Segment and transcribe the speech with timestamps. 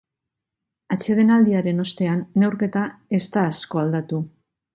[0.95, 2.87] Atsedenaldiaren ostean, neurketa
[3.19, 4.25] ez da asko aldatu.